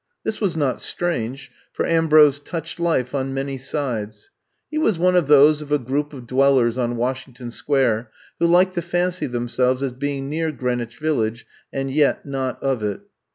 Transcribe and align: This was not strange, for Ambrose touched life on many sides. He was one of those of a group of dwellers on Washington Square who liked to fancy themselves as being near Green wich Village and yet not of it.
This 0.23 0.41
was 0.41 0.57
not 0.57 0.81
strange, 0.81 1.51
for 1.71 1.85
Ambrose 1.85 2.39
touched 2.39 2.79
life 2.79 3.13
on 3.13 3.35
many 3.35 3.59
sides. 3.59 4.31
He 4.71 4.79
was 4.79 4.97
one 4.97 5.15
of 5.15 5.27
those 5.27 5.61
of 5.61 5.71
a 5.71 5.77
group 5.77 6.11
of 6.11 6.25
dwellers 6.25 6.75
on 6.75 6.95
Washington 6.97 7.51
Square 7.51 8.09
who 8.39 8.47
liked 8.47 8.73
to 8.73 8.81
fancy 8.81 9.27
themselves 9.27 9.83
as 9.83 9.93
being 9.93 10.27
near 10.27 10.51
Green 10.51 10.79
wich 10.79 10.97
Village 10.97 11.45
and 11.71 11.91
yet 11.91 12.25
not 12.25 12.57
of 12.63 12.81
it. 12.81 13.01